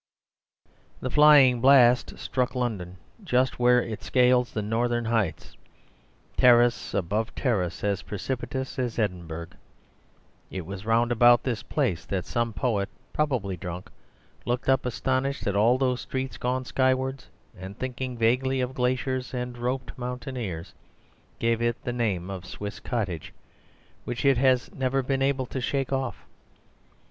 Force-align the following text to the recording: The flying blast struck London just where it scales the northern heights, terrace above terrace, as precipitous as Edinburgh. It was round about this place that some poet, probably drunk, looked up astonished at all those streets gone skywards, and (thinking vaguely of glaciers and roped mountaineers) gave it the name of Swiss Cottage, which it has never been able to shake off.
The 0.99 1.11
flying 1.11 1.61
blast 1.61 2.17
struck 2.17 2.55
London 2.55 2.97
just 3.23 3.59
where 3.59 3.83
it 3.83 4.01
scales 4.01 4.51
the 4.51 4.63
northern 4.63 5.05
heights, 5.05 5.55
terrace 6.35 6.95
above 6.95 7.35
terrace, 7.35 7.83
as 7.83 8.01
precipitous 8.01 8.79
as 8.79 8.97
Edinburgh. 8.97 9.49
It 10.49 10.65
was 10.65 10.87
round 10.87 11.11
about 11.11 11.43
this 11.43 11.61
place 11.61 12.03
that 12.05 12.25
some 12.25 12.51
poet, 12.51 12.89
probably 13.13 13.55
drunk, 13.55 13.91
looked 14.43 14.67
up 14.69 14.87
astonished 14.87 15.45
at 15.45 15.55
all 15.55 15.77
those 15.77 16.01
streets 16.01 16.35
gone 16.35 16.65
skywards, 16.65 17.27
and 17.55 17.77
(thinking 17.77 18.17
vaguely 18.17 18.59
of 18.59 18.73
glaciers 18.73 19.35
and 19.35 19.55
roped 19.55 19.95
mountaineers) 19.99 20.73
gave 21.37 21.61
it 21.61 21.77
the 21.83 21.93
name 21.93 22.31
of 22.31 22.47
Swiss 22.47 22.79
Cottage, 22.79 23.33
which 24.05 24.25
it 24.25 24.37
has 24.39 24.73
never 24.73 25.03
been 25.03 25.21
able 25.21 25.45
to 25.45 25.61
shake 25.61 25.93
off. 25.93 26.25